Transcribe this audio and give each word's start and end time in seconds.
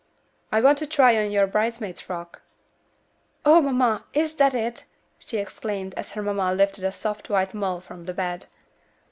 "I 0.51 0.61
want 0.61 0.79
to 0.79 0.87
try 0.87 1.15
on 1.23 1.29
your 1.29 1.45
bridesmaid 1.45 1.99
frock." 1.99 2.41
"Oh, 3.45 3.61
mamma! 3.61 4.03
Is 4.15 4.33
that 4.37 4.55
it?" 4.55 4.85
she 5.19 5.37
exclaimed, 5.37 5.93
as 5.95 6.13
her 6.13 6.23
mamma 6.23 6.55
lifted 6.55 6.85
a 6.85 6.91
soft 6.91 7.29
white 7.29 7.53
mull 7.53 7.81
from 7.81 8.05
the 8.05 8.13
bed. 8.15 8.47